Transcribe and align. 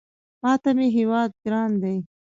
ماته 0.41 0.69
مې 0.77 0.87
هېواد 0.97 1.31
ګران 1.43 1.71
دی 1.81 1.95